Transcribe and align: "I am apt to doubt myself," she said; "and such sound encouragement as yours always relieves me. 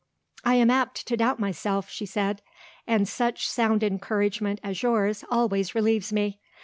"I 0.43 0.55
am 0.55 0.71
apt 0.71 1.05
to 1.09 1.15
doubt 1.15 1.39
myself," 1.39 1.91
she 1.91 2.07
said; 2.07 2.41
"and 2.87 3.07
such 3.07 3.47
sound 3.47 3.83
encouragement 3.83 4.59
as 4.63 4.81
yours 4.81 5.23
always 5.29 5.75
relieves 5.75 6.11
me. 6.11 6.39